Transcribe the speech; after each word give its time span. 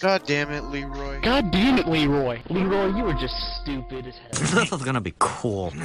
this. 0.00 0.02
God 0.02 0.22
damn 0.26 0.50
it, 0.50 0.64
Leroy. 0.64 1.20
God 1.20 1.50
damn 1.50 1.78
it, 1.78 1.86
Leroy. 1.88 2.40
Leroy, 2.48 2.96
you 2.96 3.04
were 3.04 3.14
just 3.14 3.34
stupid 3.62 4.06
as 4.06 4.14
hell. 4.16 4.30
This 4.62 4.72
is 4.72 4.82
gonna 4.82 5.00
be 5.00 5.14
cool. 5.18 5.72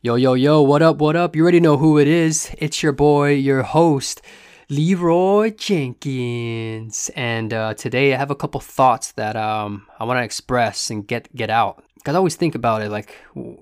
Yo, 0.00 0.14
yo, 0.14 0.34
yo, 0.34 0.62
what 0.62 0.80
up, 0.80 0.98
what 0.98 1.16
up? 1.16 1.34
You 1.34 1.42
already 1.42 1.58
know 1.58 1.76
who 1.76 1.98
it 1.98 2.06
is. 2.06 2.54
It's 2.58 2.84
your 2.84 2.92
boy, 2.92 3.32
your 3.32 3.64
host, 3.64 4.22
Leroy 4.70 5.50
Jenkins. 5.50 7.10
And 7.16 7.52
uh, 7.52 7.74
today 7.74 8.14
I 8.14 8.16
have 8.16 8.30
a 8.30 8.36
couple 8.36 8.60
thoughts 8.60 9.10
that 9.12 9.34
um, 9.34 9.88
I 9.98 10.04
want 10.04 10.18
to 10.18 10.22
express 10.22 10.88
and 10.90 11.04
get, 11.04 11.34
get 11.34 11.50
out. 11.50 11.82
Because 11.96 12.14
I 12.14 12.18
always 12.18 12.36
think 12.36 12.54
about 12.54 12.82
it 12.82 12.90
like 12.92 13.12
w- 13.34 13.58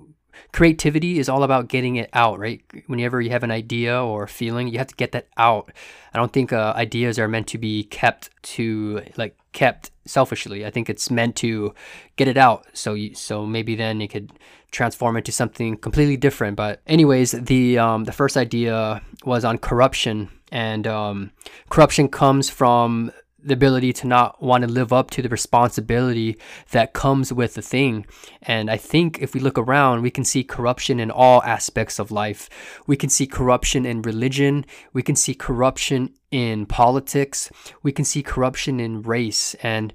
creativity 0.53 1.19
is 1.19 1.29
all 1.29 1.43
about 1.43 1.69
getting 1.69 1.97
it 1.97 2.11
out, 2.13 2.39
right? 2.39 2.63
Whenever 2.87 3.21
you 3.21 3.31
have 3.31 3.43
an 3.43 3.51
idea 3.51 4.03
or 4.03 4.27
feeling, 4.27 4.69
you 4.69 4.79
have 4.79 4.89
to 4.89 4.95
get 4.97 5.13
that 5.13 5.29
out. 5.37 5.73
I 6.15 6.19
don't 6.19 6.33
think 6.33 6.53
uh, 6.53 6.73
ideas 6.77 7.19
are 7.19 7.29
meant 7.29 7.49
to 7.49 7.59
be 7.59 7.85
kept 7.85 8.31
to 8.55 9.03
like 9.17 9.37
kept 9.53 9.91
selfishly. 10.05 10.65
I 10.67 10.71
think 10.71 10.89
it's 10.89 11.11
meant 11.11 11.37
to 11.37 11.75
get 12.17 12.29
it 12.29 12.37
out. 12.37 12.67
So 12.73 12.95
you, 12.95 13.15
so 13.15 13.47
maybe 13.47 13.75
then 13.75 14.01
you 14.01 14.09
could 14.09 14.33
transform 14.71 15.17
into 15.17 15.33
something 15.33 15.77
completely 15.77 16.17
different. 16.17 16.57
But 16.57 16.81
anyways, 16.87 17.33
the 17.33 17.79
um, 17.79 18.05
the 18.05 18.13
first 18.13 18.37
idea 18.37 19.03
was 19.25 19.45
on 19.45 19.59
corruption, 19.59 20.31
and 20.53 20.87
um, 20.87 21.33
corruption 21.71 22.09
comes 22.09 22.49
from 22.51 23.13
the 23.47 23.55
ability 23.55 23.93
to 23.93 24.07
not 24.07 24.43
want 24.43 24.63
to 24.63 24.69
live 24.69 24.93
up 24.93 25.11
to 25.13 25.23
the 25.23 25.29
responsibility 25.29 26.37
that 26.73 26.93
comes 26.93 27.33
with 27.33 27.55
the 27.55 27.63
thing. 27.63 28.05
And 28.43 28.69
I 28.69 28.77
think 28.77 29.23
if 29.23 29.35
we 29.35 29.41
look 29.41 29.57
around, 29.57 30.03
we 30.03 30.11
can 30.11 30.25
see 30.25 30.43
corruption 30.43 30.99
in 30.99 31.13
all 31.13 31.43
aspects 31.45 32.01
of 32.01 32.11
life. 32.11 32.51
We 32.87 32.97
can 32.97 33.09
see 33.09 33.27
corruption 33.27 33.87
in 33.87 34.03
religion. 34.03 34.67
We 34.93 35.03
can 35.03 35.15
see 35.15 35.35
corruption 35.35 36.13
in 36.31 36.67
politics. 36.67 37.51
We 37.85 37.93
can 37.93 38.05
see 38.05 38.23
corruption 38.23 38.81
in 38.81 39.03
race. 39.03 39.55
And 39.63 39.95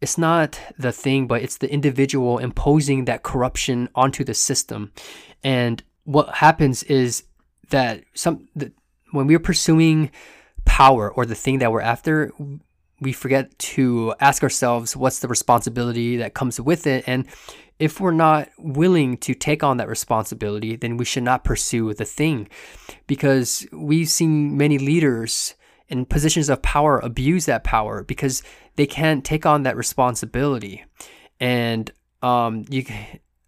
it's 0.00 0.16
not 0.16 0.58
the 0.78 0.92
thing, 0.92 1.26
but 1.26 1.42
it's 1.42 1.58
the 1.58 1.70
individual 1.70 2.38
imposing 2.38 3.04
that 3.04 3.22
corruption 3.22 3.90
onto 3.94 4.24
the 4.24 4.34
system. 4.34 4.92
And 5.44 5.82
what 6.04 6.36
happens 6.36 6.82
is 6.84 7.24
that 7.68 8.02
some 8.14 8.48
the, 8.56 8.72
when 9.12 9.26
we're 9.26 9.38
pursuing 9.38 10.10
power 10.64 11.10
or 11.10 11.26
the 11.26 11.34
thing 11.34 11.58
that 11.58 11.70
we're 11.70 11.80
after, 11.80 12.32
we 13.00 13.12
forget 13.12 13.56
to 13.58 14.14
ask 14.20 14.42
ourselves 14.42 14.96
what's 14.96 15.20
the 15.20 15.28
responsibility 15.28 16.16
that 16.16 16.34
comes 16.34 16.60
with 16.60 16.86
it. 16.86 17.04
And 17.06 17.26
if 17.78 18.00
we're 18.00 18.10
not 18.10 18.48
willing 18.58 19.16
to 19.18 19.34
take 19.34 19.62
on 19.62 19.76
that 19.76 19.88
responsibility 19.88 20.74
then 20.76 20.96
we 20.96 21.04
should 21.04 21.22
not 21.22 21.44
pursue 21.44 21.92
the 21.94 22.04
thing. 22.04 22.48
Because 23.06 23.66
we've 23.72 24.08
seen 24.08 24.56
many 24.56 24.78
leaders 24.78 25.54
in 25.88 26.04
positions 26.04 26.48
of 26.48 26.60
power 26.62 26.98
abuse 26.98 27.46
that 27.46 27.64
power 27.64 28.02
because 28.02 28.42
they 28.76 28.86
can't 28.86 29.24
take 29.24 29.46
on 29.46 29.62
that 29.62 29.76
responsibility. 29.76 30.84
And 31.40 31.90
um 32.22 32.64
you 32.68 32.84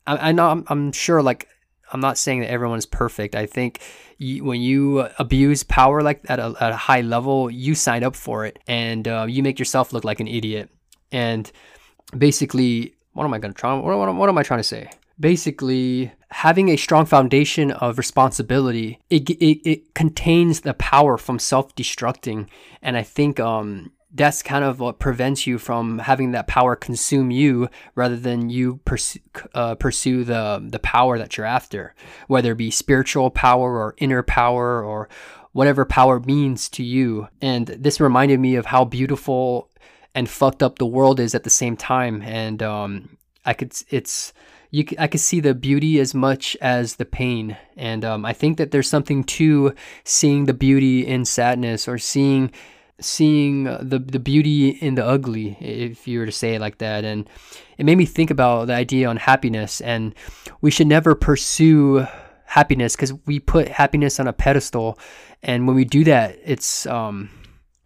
I, 0.07 0.29
I 0.29 0.33
know 0.33 0.49
I'm, 0.49 0.65
I'm 0.69 0.93
sure 0.93 1.23
like 1.23 1.49
I'm 1.93 2.01
not 2.01 2.19
saying 2.19 2.41
that 2.41 2.51
everyone 2.51 2.79
is 2.79 2.87
perfect. 2.87 3.35
I 3.35 3.47
think 3.47 3.81
you, 4.19 4.45
when 4.45 4.61
you 4.61 5.09
abuse 5.19 5.63
power 5.63 6.03
like 6.03 6.21
at 6.29 6.39
a, 6.39 6.55
at 6.61 6.73
a 6.73 6.77
high 6.77 7.01
level, 7.01 7.51
you 7.51 7.75
sign 7.75 8.05
up 8.05 8.15
for 8.15 8.47
it 8.47 8.59
and 8.67 9.07
uh, 9.09 9.27
you 9.29 9.43
make 9.43 9.59
yourself 9.59 9.93
look 9.93 10.05
like 10.05 10.21
an 10.21 10.29
idiot. 10.29 10.71
And 11.11 11.51
basically, 12.17 12.95
what 13.13 13.25
am 13.25 13.35
I 13.35 13.39
going 13.39 13.53
to 13.53 13.59
try? 13.59 13.75
What, 13.75 13.97
what, 13.97 14.15
what 14.15 14.29
am 14.29 14.39
I 14.39 14.43
trying 14.43 14.61
to 14.61 14.65
say? 14.65 14.91
Basically, 15.19 16.13
having 16.31 16.69
a 16.69 16.77
strong 16.77 17.05
foundation 17.05 17.71
of 17.73 17.99
responsibility, 17.99 18.99
it, 19.11 19.29
it, 19.29 19.69
it 19.69 19.95
contains 19.95 20.61
the 20.61 20.75
power 20.75 21.19
from 21.19 21.39
self 21.39 21.75
destructing. 21.75 22.49
And 22.83 22.97
I 22.97 23.03
think 23.03 23.39
um, 23.39 23.93
that's 24.13 24.43
kind 24.43 24.65
of 24.65 24.81
what 24.81 24.99
prevents 24.99 25.47
you 25.47 25.59
from 25.59 25.99
having 26.01 26.33
that 26.33 26.49
power 26.49 26.75
consume 26.75 27.31
you 27.31 27.69
rather 27.95 28.17
than 28.17 28.51
you 28.51 28.81
pursue, 28.85 29.21
uh, 29.55 29.77
pursue 29.77 30.25
the, 30.25 30.65
the 30.69 30.81
power 30.81 31.17
that 31.19 31.37
you're 31.37 31.47
after, 31.47 31.95
whether 32.27 32.53
it 32.53 32.59
be 32.59 32.71
spiritual 32.71 33.31
power 33.31 33.79
or 33.79 33.95
inner 33.99 34.23
power 34.23 34.83
or 34.83 35.09
whatever 35.53 35.85
power 35.85 36.19
means 36.21 36.69
to 36.69 36.83
you. 36.83 37.29
And 37.41 37.67
this 37.69 38.01
reminded 38.01 38.41
me 38.41 38.57
of 38.57 38.67
how 38.67 38.85
beautiful 38.85 39.71
and 40.15 40.29
fucked 40.29 40.63
up 40.63 40.79
the 40.79 40.87
world 40.87 41.21
is 41.21 41.35
at 41.35 41.45
the 41.45 41.51
same 41.51 41.77
time. 41.77 42.21
And 42.23 42.63
um, 42.63 43.17
I 43.45 43.55
could, 43.55 43.73
it's, 43.91 44.33
you, 44.73 44.85
I 44.99 45.07
could 45.07 45.21
see 45.21 45.39
the 45.39 45.55
beauty 45.55 46.01
as 46.01 46.15
much 46.15 46.57
as 46.61 46.97
the 46.97 47.05
pain. 47.05 47.57
And 47.77 48.05
um, 48.05 48.25
I 48.25 48.33
think 48.33 48.59
that 48.59 48.73
there's 48.73 48.89
something 48.89 49.23
to 49.25 49.75
seeing 50.03 50.47
the 50.47 50.55
beauty 50.55 51.07
in 51.07 51.25
sadness 51.25 51.87
or 51.87 51.99
seeing 51.99 52.51
seeing 53.01 53.65
the 53.65 53.99
the 53.99 54.19
beauty 54.19 54.71
in 54.71 54.95
the 54.95 55.05
ugly 55.05 55.57
if 55.61 56.07
you 56.07 56.19
were 56.19 56.27
to 56.27 56.33
say 56.33 56.55
it 56.55 56.61
like 56.61 56.79
that. 56.79 57.05
And 57.05 57.29
it 57.79 57.85
made 57.85 57.99
me 57.99 58.07
think 58.07 58.31
about 58.31 58.67
the 58.67 58.75
idea 58.75 59.09
on 59.09 59.17
happiness 59.17 59.81
and 59.81 60.15
we 60.61 60.71
should 60.71 60.87
never 60.87 61.15
pursue 61.15 62.07
happiness 62.45 62.97
because 62.97 63.13
we 63.27 63.39
put 63.39 63.69
happiness 63.69 64.21
on 64.21 64.27
a 64.27 64.33
pedestal. 64.33 64.99
And 65.43 65.67
when 65.67 65.77
we 65.77 65.85
do 65.85 66.05
that 66.05 66.39
it's 66.45 66.87
um 66.87 67.31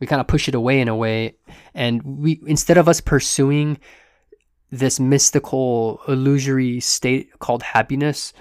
we 0.00 0.06
kind 0.06 0.20
of 0.20 0.26
push 0.26 0.48
it 0.48 0.54
away 0.54 0.80
in 0.80 0.88
a 0.88 0.97
way. 0.97 1.36
And 1.74 2.03
we 2.03 2.41
instead 2.47 2.78
of 2.78 2.88
us 2.88 3.00
pursuing 3.00 3.78
this 4.70 4.98
mystical 4.98 6.00
illusory 6.08 6.80
state 6.80 7.38
called 7.38 7.62
happiness 7.62 8.32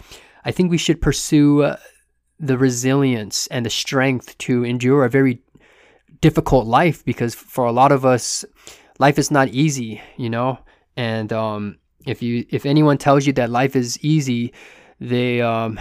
i 0.46 0.52
think 0.52 0.72
we 0.72 0.78
should 0.80 1.00
pursue 1.00 1.76
the 2.40 2.58
resilience 2.58 3.48
and 3.48 3.66
the 3.66 3.70
strength 3.70 4.38
to 4.38 4.64
endure 4.64 5.06
a 5.06 5.10
very 5.10 5.42
difficult 6.28 6.66
life 6.66 7.04
because 7.04 7.36
for 7.36 7.66
a 7.66 7.72
lot 7.72 7.92
of 7.92 8.06
us 8.06 8.46
life 8.98 9.18
is 9.20 9.30
not 9.30 9.48
easy 9.50 10.02
you 10.18 10.30
know? 10.30 10.58
And 10.96 11.34
um, 11.34 11.78
if 12.06 12.22
you 12.22 12.46
if 12.50 12.66
anyone 12.66 12.98
tells 12.98 13.26
you 13.28 13.34
that 13.34 13.50
life 13.50 13.76
is 13.76 13.98
easy 14.14 14.54
they 15.00 15.42
um, 15.42 15.80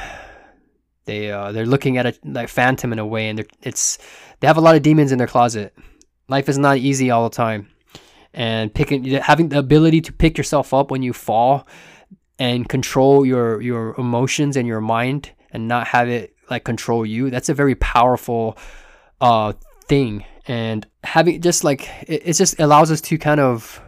they 1.04 1.30
uh, 1.30 1.52
they're 1.52 1.66
looking 1.66 1.96
at 1.98 2.06
a 2.06 2.14
like 2.24 2.48
phantom 2.48 2.92
in 2.92 2.98
a 2.98 3.06
way 3.06 3.28
and 3.28 3.46
it's 3.62 3.98
they 4.40 4.46
have 4.46 4.56
a 4.56 4.60
lot 4.60 4.74
of 4.74 4.82
demons 4.82 5.12
in 5.12 5.18
their 5.18 5.26
closet. 5.26 5.74
Life 6.28 6.48
is 6.48 6.58
not 6.58 6.78
easy 6.78 7.10
all 7.10 7.28
the 7.28 7.36
time. 7.36 7.68
And 8.34 8.72
picking 8.72 9.04
having 9.04 9.50
the 9.50 9.58
ability 9.58 10.00
to 10.02 10.12
pick 10.12 10.38
yourself 10.38 10.72
up 10.72 10.90
when 10.90 11.02
you 11.02 11.12
fall 11.12 11.66
and 12.38 12.68
control 12.68 13.26
your 13.26 13.60
your 13.60 13.94
emotions 13.98 14.56
and 14.56 14.66
your 14.66 14.80
mind 14.80 15.30
and 15.50 15.68
not 15.68 15.86
have 15.88 16.08
it 16.08 16.34
like 16.50 16.64
control 16.64 17.04
you 17.04 17.30
that's 17.30 17.48
a 17.48 17.54
very 17.54 17.74
powerful 17.74 18.56
uh 19.20 19.52
thing 19.86 20.24
and 20.46 20.86
having 21.04 21.40
just 21.40 21.64
like 21.64 21.88
it, 22.08 22.22
it 22.24 22.32
just 22.34 22.58
allows 22.60 22.90
us 22.90 23.00
to 23.02 23.18
kind 23.18 23.40
of 23.40 23.80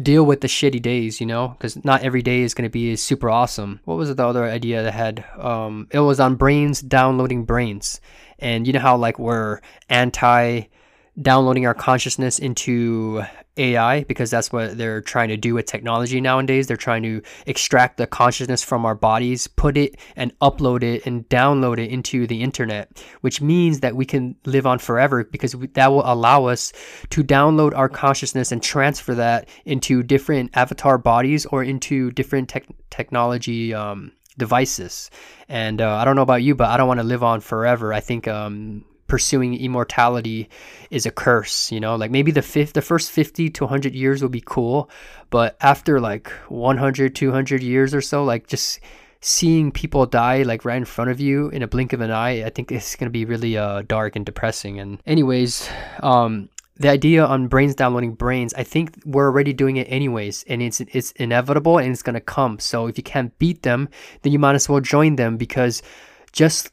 deal 0.00 0.24
with 0.24 0.40
the 0.40 0.48
shitty 0.48 0.82
days, 0.82 1.20
you 1.20 1.26
know, 1.26 1.48
because 1.48 1.82
not 1.84 2.02
every 2.02 2.22
day 2.22 2.42
is 2.42 2.54
going 2.54 2.64
to 2.64 2.72
be 2.72 2.96
super 2.96 3.30
awesome. 3.30 3.80
What 3.84 3.96
was 3.96 4.14
the 4.14 4.26
other 4.26 4.44
idea 4.44 4.82
that 4.82 4.94
had? 4.94 5.24
Um, 5.38 5.88
it 5.90 6.00
was 6.00 6.20
on 6.20 6.36
brains 6.36 6.80
downloading 6.80 7.44
brains, 7.44 8.00
and 8.38 8.66
you 8.66 8.72
know 8.72 8.80
how 8.80 8.96
like 8.96 9.18
we're 9.18 9.60
anti 9.88 10.62
downloading 11.20 11.66
our 11.66 11.74
consciousness 11.74 12.38
into 12.38 13.22
AI 13.56 14.02
because 14.04 14.30
that's 14.30 14.52
what 14.52 14.76
they're 14.76 15.00
trying 15.00 15.28
to 15.28 15.36
do 15.36 15.54
with 15.54 15.66
technology 15.66 16.20
nowadays. 16.20 16.66
They're 16.66 16.76
trying 16.76 17.02
to 17.04 17.22
extract 17.46 17.98
the 17.98 18.06
consciousness 18.06 18.64
from 18.64 18.84
our 18.84 18.94
bodies, 18.94 19.46
put 19.46 19.76
it 19.76 19.96
and 20.16 20.36
upload 20.40 20.82
it 20.82 21.06
and 21.06 21.28
download 21.28 21.78
it 21.78 21.90
into 21.90 22.26
the 22.26 22.42
internet, 22.42 23.02
which 23.20 23.40
means 23.40 23.80
that 23.80 23.94
we 23.94 24.04
can 24.04 24.36
live 24.44 24.66
on 24.66 24.78
forever 24.78 25.24
because 25.24 25.52
that 25.74 25.92
will 25.92 26.02
allow 26.04 26.46
us 26.46 26.72
to 27.10 27.22
download 27.22 27.76
our 27.76 27.88
consciousness 27.88 28.50
and 28.50 28.62
transfer 28.62 29.14
that 29.14 29.48
into 29.64 30.02
different 30.02 30.50
avatar 30.56 30.98
bodies 30.98 31.46
or 31.46 31.62
into 31.62 32.10
different 32.10 32.48
tech 32.48 32.66
technology 32.90 33.72
um, 33.72 34.12
devices. 34.36 35.10
And 35.48 35.80
uh, 35.80 35.94
I 35.96 36.04
don't 36.04 36.16
know 36.16 36.22
about 36.22 36.42
you, 36.42 36.54
but 36.54 36.70
I 36.70 36.76
don't 36.76 36.88
want 36.88 37.00
to 37.00 37.04
live 37.04 37.22
on 37.22 37.40
forever. 37.40 37.92
I 37.92 38.00
think 38.00 38.26
um, 38.26 38.84
pursuing 39.14 39.54
immortality 39.54 40.48
is 40.90 41.06
a 41.06 41.10
curse 41.12 41.70
you 41.70 41.78
know 41.78 41.94
like 41.94 42.10
maybe 42.10 42.32
the 42.32 42.42
fifth 42.42 42.72
the 42.72 42.82
first 42.82 43.12
50 43.12 43.48
to 43.48 43.62
100 43.62 43.94
years 43.94 44.20
will 44.20 44.28
be 44.28 44.42
cool 44.44 44.90
but 45.30 45.56
after 45.60 46.00
like 46.00 46.26
100 46.48 47.14
200 47.14 47.62
years 47.62 47.94
or 47.94 48.00
so 48.00 48.24
like 48.24 48.48
just 48.48 48.80
seeing 49.20 49.70
people 49.70 50.04
die 50.04 50.42
like 50.42 50.64
right 50.64 50.78
in 50.78 50.84
front 50.84 51.12
of 51.12 51.20
you 51.20 51.48
in 51.50 51.62
a 51.62 51.68
blink 51.68 51.92
of 51.92 52.00
an 52.00 52.10
eye 52.10 52.42
i 52.44 52.50
think 52.50 52.72
it's 52.72 52.96
going 52.96 53.06
to 53.06 53.12
be 53.12 53.24
really 53.24 53.56
uh, 53.56 53.82
dark 53.86 54.16
and 54.16 54.26
depressing 54.26 54.80
and 54.80 55.00
anyways 55.06 55.70
um 56.02 56.48
the 56.76 56.88
idea 56.88 57.24
on 57.24 57.46
brains 57.46 57.76
downloading 57.76 58.14
brains, 58.14 58.52
I 58.54 58.64
think 58.64 59.00
we're 59.04 59.26
already 59.26 59.52
doing 59.52 59.76
it 59.76 59.86
anyways, 59.88 60.44
and 60.48 60.60
it's 60.60 60.80
it's 60.80 61.12
inevitable 61.12 61.78
and 61.78 61.92
it's 61.92 62.02
gonna 62.02 62.20
come. 62.20 62.58
So 62.58 62.88
if 62.88 62.98
you 62.98 63.04
can't 63.04 63.30
beat 63.38 63.62
them, 63.62 63.88
then 64.22 64.32
you 64.32 64.40
might 64.40 64.56
as 64.56 64.68
well 64.68 64.80
join 64.80 65.14
them 65.14 65.36
because 65.36 65.82
just 66.32 66.72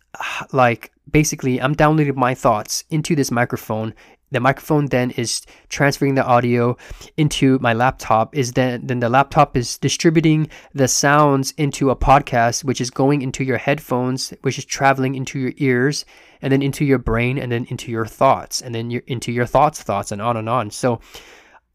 like 0.54 0.92
basically 1.12 1.62
I'm 1.62 1.74
downloading 1.74 2.18
my 2.18 2.34
thoughts 2.34 2.84
into 2.90 3.16
this 3.16 3.32
microphone. 3.32 3.94
The 4.32 4.40
microphone 4.40 4.86
then 4.86 5.12
is 5.12 5.42
transferring 5.68 6.16
the 6.16 6.24
audio 6.24 6.78
into 7.18 7.60
my 7.60 7.74
laptop 7.74 8.36
is 8.36 8.54
then 8.54 8.88
then 8.88 9.00
the 9.00 9.10
laptop 9.10 9.58
is 9.58 9.78
distributing 9.78 10.50
the 10.74 10.88
sounds 10.88 11.52
into 11.58 11.90
a 11.90 11.96
podcast 11.96 12.64
which 12.64 12.80
is 12.80 12.90
going 12.90 13.22
into 13.22 13.44
your 13.44 13.58
headphones 13.58 14.34
which 14.42 14.58
is 14.58 14.64
traveling 14.64 15.16
into 15.16 15.38
your 15.38 15.54
ears 15.58 16.06
and 16.42 16.54
then 16.54 16.62
into 16.62 16.86
your 16.86 16.98
brain 16.98 17.38
and 17.38 17.52
then 17.52 17.66
into 17.70 17.92
your 17.92 18.06
thoughts 18.06 18.62
and 18.62 18.74
then 18.74 18.90
your, 18.90 19.04
into 19.06 19.34
your 19.34 19.46
thoughts 19.46 19.84
thoughts 19.84 20.14
and 20.14 20.22
on 20.22 20.38
and 20.38 20.48
on. 20.48 20.72
So 20.72 21.02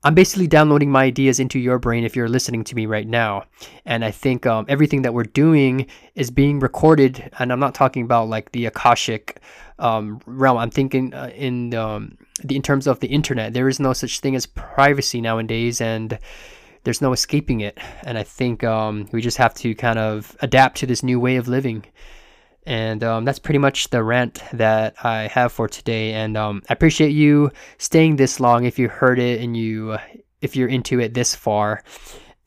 I'm 0.06 0.14
basically 0.14 0.46
downloading 0.46 0.92
my 0.92 1.02
ideas 1.02 1.40
into 1.40 1.58
your 1.58 1.80
brain 1.80 2.04
if 2.04 2.14
you're 2.14 2.28
listening 2.28 2.62
to 2.62 2.76
me 2.76 2.86
right 2.86 3.08
now. 3.08 3.42
And 3.84 4.04
I 4.04 4.12
think 4.12 4.46
um, 4.46 4.64
everything 4.68 5.02
that 5.02 5.12
we're 5.12 5.24
doing 5.24 5.88
is 6.14 6.30
being 6.30 6.60
recorded. 6.60 7.28
And 7.40 7.50
I'm 7.50 7.58
not 7.58 7.74
talking 7.74 8.04
about 8.04 8.28
like 8.28 8.52
the 8.52 8.66
Akashic 8.66 9.40
um, 9.80 10.20
realm. 10.24 10.58
I'm 10.58 10.70
thinking 10.70 11.12
uh, 11.12 11.32
in 11.34 11.74
um, 11.74 12.16
the 12.44 12.54
in 12.54 12.62
terms 12.62 12.86
of 12.86 13.00
the 13.00 13.08
internet. 13.08 13.52
There 13.52 13.68
is 13.68 13.80
no 13.80 13.92
such 13.92 14.20
thing 14.20 14.36
as 14.36 14.46
privacy 14.46 15.20
nowadays, 15.20 15.80
and 15.80 16.16
there's 16.84 17.02
no 17.02 17.12
escaping 17.12 17.62
it. 17.62 17.76
And 18.04 18.16
I 18.16 18.22
think 18.22 18.62
um, 18.62 19.08
we 19.10 19.20
just 19.20 19.38
have 19.38 19.54
to 19.54 19.74
kind 19.74 19.98
of 19.98 20.36
adapt 20.38 20.76
to 20.78 20.86
this 20.86 21.02
new 21.02 21.18
way 21.18 21.34
of 21.34 21.48
living. 21.48 21.84
And 22.66 23.04
um, 23.04 23.24
that's 23.24 23.38
pretty 23.38 23.58
much 23.58 23.90
the 23.90 24.02
rant 24.02 24.42
that 24.52 24.96
I 25.04 25.28
have 25.28 25.52
for 25.52 25.68
today. 25.68 26.14
And 26.14 26.36
um, 26.36 26.62
I 26.68 26.72
appreciate 26.72 27.10
you 27.10 27.52
staying 27.78 28.16
this 28.16 28.40
long 28.40 28.64
if 28.64 28.78
you 28.78 28.88
heard 28.88 29.20
it 29.20 29.40
and 29.40 29.56
you 29.56 29.96
if 30.42 30.56
you're 30.56 30.68
into 30.68 31.00
it 31.00 31.14
this 31.14 31.34
far. 31.34 31.82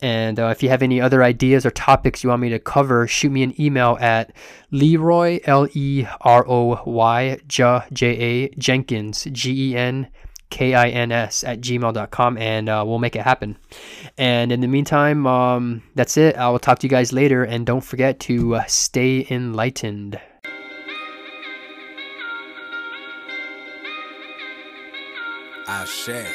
And 0.02 0.38
uh, 0.38 0.46
if 0.48 0.62
you 0.62 0.68
have 0.70 0.82
any 0.82 1.00
other 1.00 1.22
ideas 1.22 1.66
or 1.66 1.70
topics 1.70 2.22
you 2.22 2.30
want 2.30 2.40
me 2.40 2.48
to 2.50 2.58
cover, 2.58 3.06
shoot 3.06 3.30
me 3.30 3.42
an 3.42 3.60
email 3.60 3.98
at 4.00 4.32
Leroy 4.70 5.40
L 5.44 5.68
E 5.74 6.06
R 6.22 6.44
O 6.48 6.82
Y 6.86 7.38
J 7.48 7.82
A 8.02 8.48
Jenkins 8.56 9.26
G 9.32 9.72
E 9.72 9.76
N 9.76 10.08
K-I-N-S 10.50 11.44
at 11.44 11.60
gmail.com 11.60 12.38
and 12.38 12.68
uh, 12.68 12.84
we'll 12.86 12.98
make 12.98 13.16
it 13.16 13.22
happen. 13.22 13.56
And 14.18 14.52
in 14.52 14.60
the 14.60 14.68
meantime, 14.68 15.26
um, 15.26 15.82
that's 15.94 16.16
it. 16.16 16.36
I 16.36 16.48
will 16.50 16.58
talk 16.58 16.80
to 16.80 16.86
you 16.86 16.90
guys 16.90 17.12
later 17.12 17.44
and 17.44 17.64
don't 17.64 17.82
forget 17.82 18.20
to 18.20 18.56
uh, 18.56 18.64
stay 18.66 19.26
enlightened. 19.30 20.20
I 25.72 25.84
share. 25.84 26.26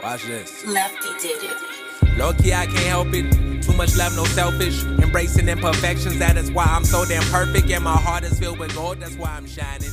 Watch 0.00 0.24
this. 0.26 0.64
Lefty 0.66 1.08
did 1.20 1.42
it. 1.42 2.18
Low 2.18 2.32
key, 2.34 2.52
I 2.52 2.66
can't 2.66 2.78
help 2.78 3.08
it. 3.12 3.62
Too 3.62 3.72
much 3.72 3.96
love, 3.96 4.14
no 4.14 4.24
selfish. 4.24 4.84
Embracing 4.84 5.48
imperfections, 5.48 6.18
that 6.18 6.36
is 6.36 6.52
why 6.52 6.64
I'm 6.64 6.84
so 6.84 7.04
damn 7.04 7.24
perfect. 7.24 7.68
And 7.70 7.82
my 7.82 7.96
heart 7.96 8.22
is 8.22 8.38
filled 8.38 8.60
with 8.60 8.74
gold, 8.74 9.00
that's 9.00 9.16
why 9.16 9.30
I'm 9.30 9.48
shining. 9.48 9.90